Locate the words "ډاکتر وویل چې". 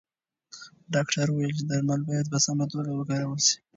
0.93-1.63